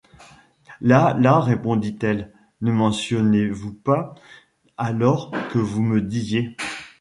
Là! 0.81 1.15
là! 1.19 1.37
respondit-elle, 1.39 2.33
ne 2.61 2.71
mentiez-vous 2.71 3.71
pas 3.75 4.15
alors 4.75 5.29
que 5.51 5.59
vous 5.59 5.83
me 5.83 6.01
disiez... 6.01 6.57